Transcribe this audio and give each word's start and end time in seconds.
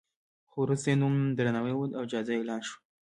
خو 0.49 0.57
وروسته 0.65 0.87
یې 0.91 0.99
نوم 1.01 1.13
درناوی 1.37 1.73
وموند 1.73 1.97
او 1.99 2.03
جایزه 2.11 2.33
اعلان 2.35 2.61
شوه. 2.67 2.77